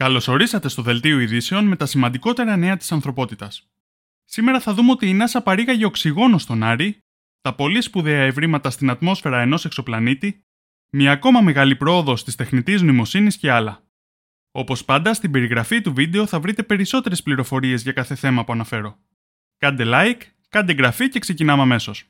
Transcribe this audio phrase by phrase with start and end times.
[0.00, 3.70] Καλώ ορίσατε στο δελτίο ειδήσεων με τα σημαντικότερα νέα της ανθρωπότητας.
[4.24, 6.98] Σήμερα θα δούμε ότι η NASA παρήγαγε οξυγόνο στον Άρη,
[7.40, 10.44] τα πολύ σπουδαία ευρήματα στην ατμόσφαιρα ενός εξωπλανήτη,
[10.90, 13.84] μια ακόμα μεγάλη πρόοδος της τεχνητής νοημοσύνης και άλλα.
[14.50, 18.98] Όπως πάντα, στην περιγραφή του βίντεο θα βρείτε περισσότερες πληροφορίες για κάθε θέμα που αναφέρω.
[19.58, 22.09] Κάντε like, κάντε εγγραφή και ξεκινάμε αμέσως.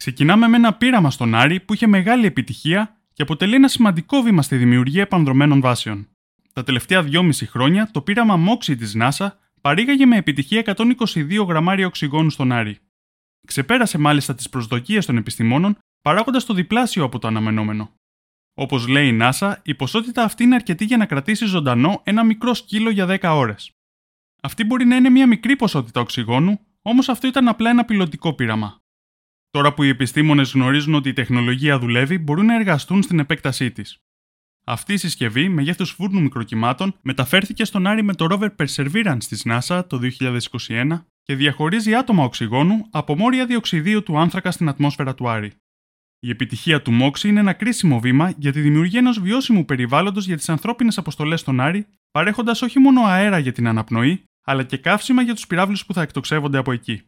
[0.00, 4.42] Ξεκινάμε με ένα πείραμα στον Άρη που είχε μεγάλη επιτυχία και αποτελεί ένα σημαντικό βήμα
[4.42, 6.08] στη δημιουργία επανδρομένων βάσεων.
[6.52, 9.28] Τα τελευταία 2,5 χρόνια το πείραμα MOXIE της NASA
[9.60, 12.78] παρήγαγε με επιτυχία 122 γραμμάρια οξυγόνου στον Άρη.
[13.46, 17.92] Ξεπέρασε μάλιστα τις προσδοκίες των επιστημόνων, παράγοντας το διπλάσιο από το αναμενόμενο.
[18.54, 22.54] Όπως λέει η NASA, η ποσότητα αυτή είναι αρκετή για να κρατήσει ζωντανό ένα μικρό
[22.54, 23.70] σκύλο για 10 ώρες.
[24.42, 28.79] Αυτή μπορεί να είναι μια μικρή ποσότητα οξυγόνου, όμως αυτό ήταν απλά ένα πιλωτικό πείραμα.
[29.50, 33.98] Τώρα που οι επιστήμονες γνωρίζουν ότι η τεχνολογία δουλεύει, μπορούν να εργαστούν στην επέκτασή της.
[34.64, 39.82] Αυτή η συσκευή, μεγέθους φούρνου μικροκυμάτων, μεταφέρθηκε στον Άρη με το rover Perseverance της NASA
[39.86, 45.52] το 2021 και διαχωρίζει άτομα οξυγόνου από μόρια διοξιδίου του άνθρακα στην ατμόσφαιρα του Άρη.
[46.18, 50.36] Η επιτυχία του MOXIE είναι ένα κρίσιμο βήμα για τη δημιουργία ενός βιώσιμου περιβάλλοντος για
[50.36, 55.22] τις ανθρώπινες αποστολές στον Άρη, παρέχοντας όχι μόνο αέρα για την αναπνοή, αλλά και καύσιμα
[55.22, 57.02] για τους πυράβλους που θα εκτοξεύονται από εκεί.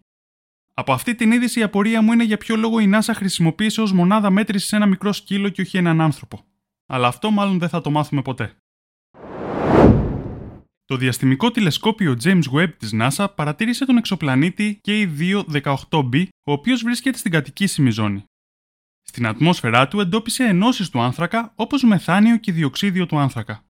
[0.75, 3.93] Από αυτή την είδηση η απορία μου είναι για ποιο λόγο η NASA χρησιμοποίησε ως
[3.93, 6.45] μονάδα μέτρησης ένα μικρό σκύλο και όχι έναν άνθρωπο.
[6.87, 8.57] Αλλά αυτό μάλλον δεν θα το μάθουμε ποτέ.
[10.85, 17.31] Το διαστημικό τηλεσκόπιο James Webb της NASA παρατήρησε τον εξωπλανήτη K2-18b, ο οποίος βρίσκεται στην
[17.31, 18.25] κατοικήσιμη ζώνη.
[19.03, 23.65] Στην ατμόσφαιρά του εντόπισε ενώσεις του άνθρακα όπως μεθάνιο και διοξίδιο του άνθρακα.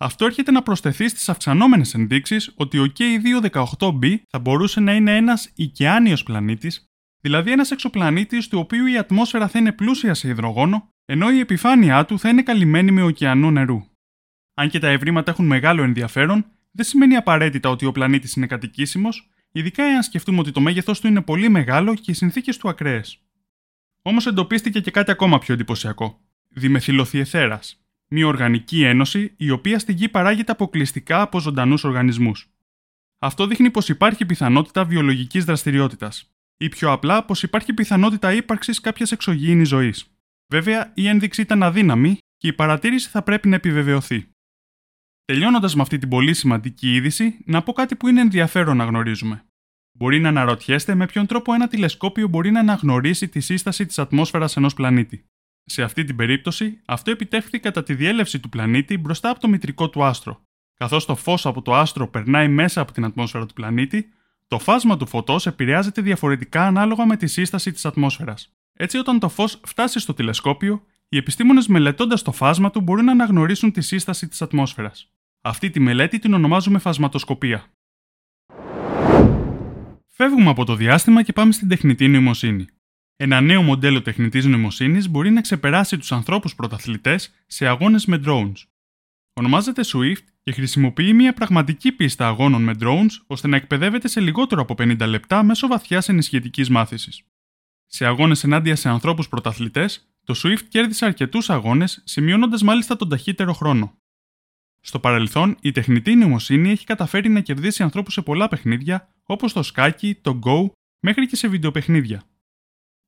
[0.00, 5.52] Αυτό έρχεται να προσθεθεί στις αυξανόμενες ενδείξεις ότι ο K218b θα μπορούσε να είναι ένας
[5.54, 6.84] οικιάνιο πλανήτης,
[7.20, 12.04] δηλαδή ένας εξωπλανήτης του οποίου η ατμόσφαιρα θα είναι πλούσια σε υδρογόνο, ενώ η επιφάνειά
[12.04, 13.84] του θα είναι καλυμμένη με ωκεανό νερού.
[14.54, 19.30] Αν και τα ευρήματα έχουν μεγάλο ενδιαφέρον, δεν σημαίνει απαραίτητα ότι ο πλανήτης είναι κατοικήσιμος,
[19.52, 23.22] ειδικά εάν σκεφτούμε ότι το μέγεθό του είναι πολύ μεγάλο και οι συνθήκες του ακραίες.
[24.02, 26.20] Όμως εντοπίστηκε και κάτι ακόμα πιο εντυπωσιακό.
[26.48, 27.60] Δημεθυλοθιεθέρα,
[28.08, 32.48] μια οργανική ένωση η οποία στη γη παράγεται αποκλειστικά από ζωντανούς οργανισμούς.
[33.18, 39.12] Αυτό δείχνει πως υπάρχει πιθανότητα βιολογικής δραστηριότητας, ή πιο απλά πως υπάρχει πιθανότητα ύπαρξης κάποιας
[39.12, 40.12] εξωγήινης ζωής.
[40.52, 44.28] Βέβαια, η ένδειξη ήταν αδύναμη και η παρατήρηση θα πρέπει να επιβεβαιωθεί.
[45.24, 49.44] Τελειώνοντας με αυτή την πολύ σημαντική είδηση, να πω κάτι που είναι ενδιαφέρον να γνωρίζουμε.
[49.92, 54.56] Μπορεί να αναρωτιέστε με ποιον τρόπο ένα τηλεσκόπιο μπορεί να αναγνωρίσει τη σύσταση της ατμόσφαιρας
[54.56, 55.24] ενός πλανήτη.
[55.70, 59.88] Σε αυτή την περίπτωση, αυτό επιτεύχθη κατά τη διέλευση του πλανήτη μπροστά από το μητρικό
[59.88, 60.42] του άστρο.
[60.74, 64.08] Καθώς το φως από το άστρο περνάει μέσα από την ατμόσφαιρα του πλανήτη,
[64.48, 68.52] το φάσμα του φωτός επηρεάζεται διαφορετικά ανάλογα με τη σύσταση της ατμόσφαιρας.
[68.72, 73.12] Έτσι, όταν το φως φτάσει στο τηλεσκόπιο, οι επιστήμονες μελετώντας το φάσμα του μπορούν να
[73.12, 75.12] αναγνωρίσουν τη σύσταση της ατμόσφαιρας.
[75.40, 77.64] Αυτή τη μελέτη την ονομάζουμε φασματοσκοπία.
[80.06, 82.66] Φεύγουμε από το διάστημα και πάμε στην τεχνητή νοημοσύνη.
[83.20, 88.54] Ένα νέο μοντέλο τεχνητής νοημοσύνης μπορεί να ξεπεράσει τους ανθρώπους πρωταθλητές σε αγώνες με drones.
[89.32, 94.60] Ονομάζεται Swift και χρησιμοποιεί μια πραγματική πίστα αγώνων με drones ώστε να εκπαιδεύεται σε λιγότερο
[94.60, 97.22] από 50 λεπτά μέσω βαθιάς ενισχυτικής μάθησης.
[97.86, 103.52] Σε αγώνες ενάντια σε ανθρώπους πρωταθλητές, το Swift κέρδισε αρκετούς αγώνες, σημειώνοντας μάλιστα τον ταχύτερο
[103.52, 103.98] χρόνο.
[104.80, 109.70] Στο παρελθόν, η τεχνητή νοημοσύνη έχει καταφέρει να κερδίσει ανθρώπους σε πολλά παιχνίδια όπως το
[109.74, 112.22] Skaki, το Go, μέχρι και σε βιντεοπαιχνίδια.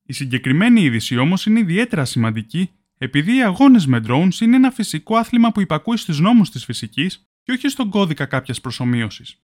[0.03, 5.15] Η συγκεκριμένη είδηση όμως είναι ιδιαίτερα σημαντική επειδή οι αγώνες με drones είναι ένα φυσικό
[5.15, 9.37] άθλημα που υπακούει στους νόμους της φυσικής και όχι στον κώδικα κάποιας προσωμείωσης.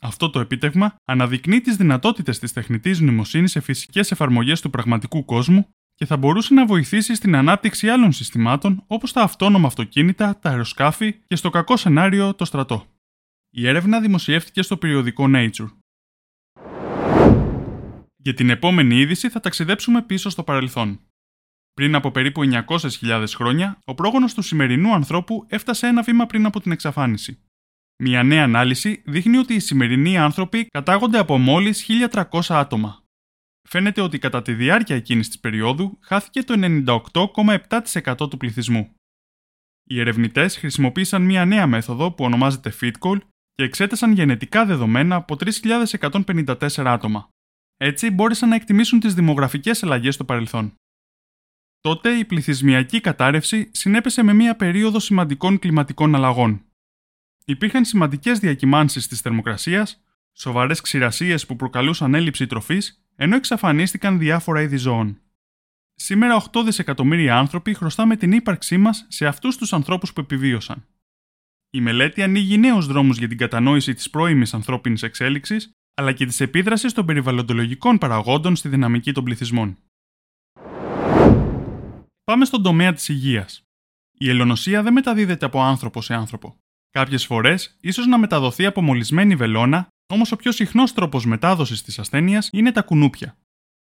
[0.00, 5.68] Αυτό το επίτευγμα αναδεικνύει τις δυνατότητες της τεχνητής νοημοσύνης σε φυσικές εφαρμογές του πραγματικού κόσμου
[5.94, 11.12] και θα μπορούσε να βοηθήσει στην ανάπτυξη άλλων συστημάτων όπως τα αυτόνομα αυτοκίνητα, τα αεροσκάφη
[11.26, 12.86] και στο κακό σενάριο το στρατό.
[13.50, 15.68] Η έρευνα δημοσιεύτηκε στο περιοδικό Nature.
[18.24, 21.00] Για την επόμενη είδηση θα ταξιδέψουμε πίσω στο παρελθόν.
[21.74, 26.60] Πριν από περίπου 900.000 χρόνια, ο πρόγονος του σημερινού ανθρώπου έφτασε ένα βήμα πριν από
[26.60, 27.38] την εξαφάνιση.
[28.02, 33.04] Μια νέα ανάλυση δείχνει ότι οι σημερινοί άνθρωποι κατάγονται από μόλις 1.300 άτομα.
[33.68, 36.54] Φαίνεται ότι κατά τη διάρκεια εκείνης της περίοδου χάθηκε το
[37.94, 38.94] 98,7% του πληθυσμού.
[39.84, 43.18] Οι ερευνητές χρησιμοποίησαν μια νέα μέθοδο που ονομάζεται FitCall
[43.54, 47.32] και εξέτασαν γενετικά δεδομένα από 3.154 άτομα.
[47.76, 50.74] Έτσι μπόρεσαν να εκτιμήσουν τις δημογραφικές αλλαγές στο παρελθόν.
[51.80, 56.64] Τότε η πληθυσμιακή κατάρρευση συνέπεσε με μια περίοδο σημαντικών κλιματικών αλλαγών.
[57.44, 64.76] Υπήρχαν σημαντικές διακυμάνσεις της θερμοκρασίας, σοβαρές ξηρασίες που προκαλούσαν έλλειψη τροφής, ενώ εξαφανίστηκαν διάφορα είδη
[64.76, 65.18] ζώων.
[65.94, 70.86] Σήμερα 8 δισεκατομμύρια άνθρωποι χρωστάμε την ύπαρξή μας σε αυτούς τους ανθρώπους που επιβίωσαν.
[71.70, 76.40] Η μελέτη ανοίγει νέους δρόμους για την κατανόηση της πρώιμης ανθρώπινης εξέλιξης, αλλά και της
[76.40, 79.78] επίδρασης των περιβαλλοντολογικών παραγόντων στη δυναμική των πληθυσμών.
[82.24, 83.62] Πάμε στον τομέα της υγείας.
[84.18, 86.56] Η ελονοσία δεν μεταδίδεται από άνθρωπο σε άνθρωπο.
[86.90, 91.98] Κάποιες φορές, ίσως να μεταδοθεί από μολυσμένη βελόνα, όμως ο πιο συχνός τρόπος μετάδοσης της
[91.98, 93.36] ασθένειας είναι τα κουνούπια.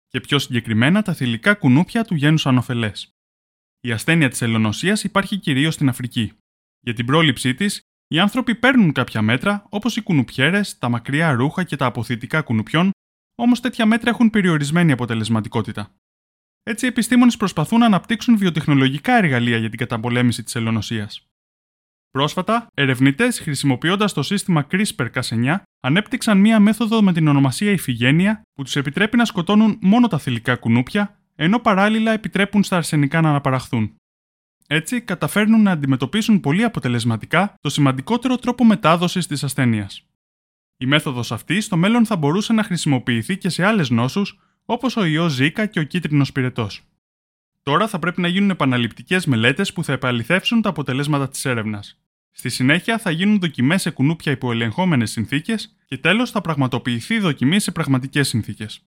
[0.07, 3.09] Και πιο συγκεκριμένα τα θηλυκά κουνούπια του γένους ανοφελές.
[3.79, 6.33] Η ασθένεια της ελονοσία υπάρχει κυρίως στην Αφρική.
[6.79, 7.81] Για την πρόληψή της,
[8.11, 12.89] οι άνθρωποι παίρνουν κάποια μέτρα, όπως οι κουνουπιέρες, τα μακριά ρούχα και τα αποθητικά κουνουπιών,
[13.35, 15.95] όμως τέτοια μέτρα έχουν περιορισμένη αποτελεσματικότητα.
[16.63, 21.09] Έτσι, οι επιστήμονες προσπαθούν να αναπτύξουν βιοτεχνολογικά εργαλεία για την καταπολέμηση της ελονοσία.
[22.09, 28.75] Πρόσφατα, ερευνητές χρησιμοποιώντας το σύστημα CRISPR-Cas9 ανέπτυξαν μία μέθοδο με την ονομασία Ιφηγένεια που τους
[28.75, 33.95] επιτρέπει να σκοτώνουν μόνο τα θηλυκά κουνούπια, ενώ παράλληλα επιτρέπουν στα αρσενικά να αναπαραχθούν.
[34.73, 40.07] Έτσι, καταφέρνουν να αντιμετωπίσουν πολύ αποτελεσματικά το σημαντικότερο τρόπο μετάδοσης της ασθένειας.
[40.77, 45.06] Η μέθοδος αυτή στο μέλλον θα μπορούσε να χρησιμοποιηθεί και σε άλλες νόσους όπως ο
[45.06, 46.81] ιός Ζήκα και ο κίτρινος πυρετός.
[47.63, 52.01] Τώρα θα πρέπει να γίνουν επαναληπτικές μελέτες που θα επαληθεύσουν τα αποτελέσματα της έρευνας.
[52.31, 57.59] Στη συνέχεια θα γίνουν δοκιμές σε κουνούπια υπό ελεγχόμενες συνθήκες και τέλος θα πραγματοποιηθεί δοκιμή
[57.59, 58.81] σε πραγματικές συνθήκες.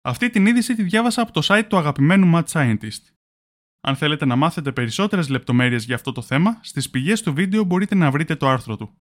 [0.00, 3.17] Αυτή την είδηση τη διάβασα από το site του αγαπημένου Matt Scientist.
[3.80, 7.94] Αν θέλετε να μάθετε περισσότερες λεπτομέρειες για αυτό το θέμα, στις πηγές του βίντεο μπορείτε
[7.94, 8.96] να βρείτε το άρθρο του.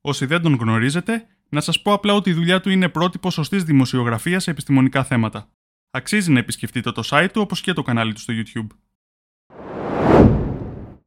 [0.00, 3.64] Όσοι δεν τον γνωρίζετε, να σας πω απλά ότι η δουλειά του είναι πρότυπο σωστής
[3.64, 5.50] δημοσιογραφίας σε επιστημονικά θέματα.
[5.90, 8.66] Αξίζει να επισκεφτείτε το site του όπως και το κανάλι του στο YouTube.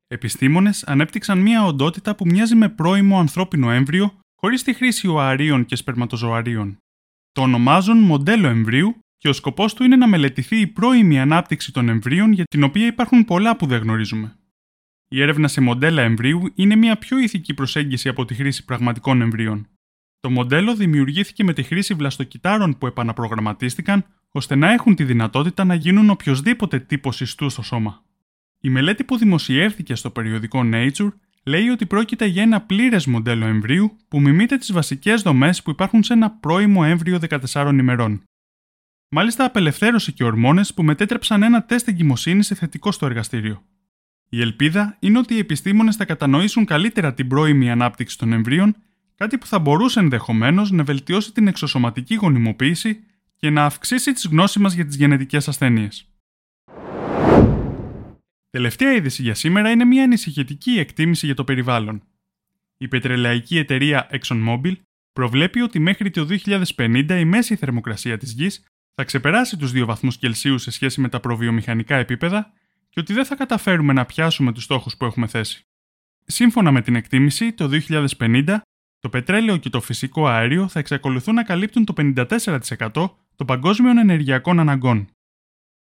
[0.07, 5.75] Επιστήμονες ανέπτυξαν μια οντότητα που μοιάζει με πρώιμο ανθρώπινο έμβριο χωρίς τη χρήση οαρίων και
[5.75, 6.77] σπερματοζωαρίων.
[7.31, 11.89] Το ονομάζουν μοντέλο εμβρίου και ο σκοπός του είναι να μελετηθεί η πρώιμη ανάπτυξη των
[11.89, 14.37] εμβρίων για την οποία υπάρχουν πολλά που δεν γνωρίζουμε.
[15.07, 19.67] Η έρευνα σε μοντέλα εμβρίου είναι μια πιο ηθική προσέγγιση από τη χρήση πραγματικών εμβρίων.
[20.19, 25.73] Το μοντέλο δημιουργήθηκε με τη χρήση βλαστοκυτάρων που επαναπρογραμματίστηκαν ώστε να έχουν τη δυνατότητα να
[25.73, 28.03] γίνουν οποιοδήποτε τύπος ιστού στο σώμα.
[28.61, 31.11] Η μελέτη που δημοσιεύθηκε στο περιοδικό Nature
[31.43, 36.03] λέει ότι πρόκειται για ένα πλήρες μοντέλο εμβρίου που μιμείται τις βασικές δομές που υπάρχουν
[36.03, 37.19] σε ένα πρώιμο έμβριο
[37.53, 38.23] 14 ημερών.
[39.11, 43.63] Μάλιστα, απελευθέρωσε και ορμόνες που μετέτρεψαν ένα τεστ εγκυμοσύνης σε θετικό στο εργαστήριο.
[44.29, 48.75] Η ελπίδα είναι ότι οι επιστήμονες θα κατανοήσουν καλύτερα την πρώιμη ανάπτυξη των εμβρίων,
[49.15, 53.03] κάτι που θα μπορούσε ενδεχομένως να βελτιώσει την εξωσωματική γονιμοποίηση
[53.35, 56.07] και να αυξήσει τις γνώσεις μας για τις γενετικές ασθένειες.
[58.49, 62.03] Τελευταία είδηση για σήμερα είναι μια ανησυχητική εκτίμηση για το περιβάλλον.
[62.77, 64.73] Η πετρελαϊκή εταιρεία ExxonMobil
[65.13, 66.27] προβλέπει ότι μέχρι το
[66.75, 68.63] 2050 η μέση θερμοκρασία της γης
[68.99, 72.51] θα ξεπεράσει τους 2 βαθμούς Κελσίου σε σχέση με τα προβιομηχανικά επίπεδα
[72.89, 75.65] και ότι δεν θα καταφέρουμε να πιάσουμε τους στόχους που έχουμε θέσει.
[76.25, 78.61] Σύμφωνα με την εκτίμηση, το 2050
[78.99, 82.89] το πετρέλαιο και το φυσικό αέριο θα εξακολουθούν να καλύπτουν το 54%
[83.35, 85.09] των παγκόσμιων ενεργειακών αναγκών.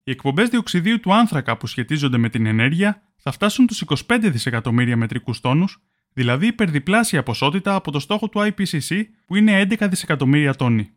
[0.03, 4.97] Οι εκπομπές διοξιδίου του άνθρακα που σχετίζονται με την ενέργεια θα φτάσουν τους 25 δισεκατομμύρια
[4.97, 5.81] μετρικούς τόνους,
[6.13, 10.91] δηλαδή υπερδιπλάσια ποσότητα από το στόχο του IPCC που είναι 11 δισεκατομμύρια τόνοι.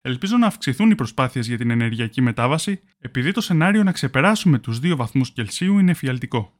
[0.00, 4.78] Ελπίζω να αυξηθούν οι προσπάθειες για την ενεργειακή μετάβαση, επειδή το σενάριο να ξεπεράσουμε τους
[4.78, 6.52] 2 βαθμούς Κελσίου είναι φιαλτικό.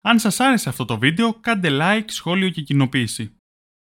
[0.00, 3.36] Αν σας άρεσε αυτό το βίντεο, κάντε like, σχόλιο και κοινοποίηση.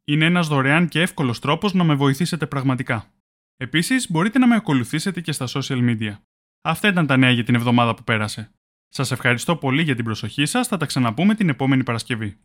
[0.04, 3.12] Είναι ένας δωρεάν και εύκολος τρόπος να με βοηθήσετε πραγματικά.
[3.56, 6.16] Επίσης, μπορείτε να με ακολουθήσετε και στα social media.
[6.62, 8.52] Αυτά ήταν τα νέα για την εβδομάδα που πέρασε.
[8.88, 12.38] Σας ευχαριστώ πολύ για την προσοχή σας, θα τα ξαναπούμε την επόμενη Παρασκευή.